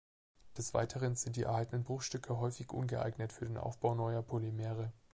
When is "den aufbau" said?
3.45-3.93